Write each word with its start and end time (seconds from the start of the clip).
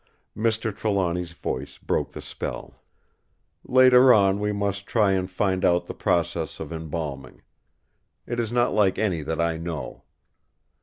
Mr. 0.35 0.75
Trelawny's 0.75 1.33
voice 1.33 1.77
broke 1.77 2.13
the 2.13 2.23
spell: 2.23 2.81
"Later 3.63 4.11
on 4.11 4.39
we 4.39 4.51
must 4.51 4.87
try 4.87 5.11
and 5.11 5.29
find 5.29 5.63
out 5.63 5.85
the 5.85 5.93
process 5.93 6.59
of 6.59 6.73
embalming. 6.73 7.43
It 8.25 8.39
is 8.39 8.51
not 8.51 8.73
like 8.73 8.97
any 8.97 9.21
that 9.21 9.39
I 9.39 9.57
know. 9.57 10.05